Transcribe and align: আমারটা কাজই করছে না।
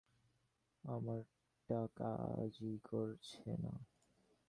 আমারটা 0.83 1.79
কাজই 1.95 2.75
করছে 2.83 3.49
না। 3.63 3.73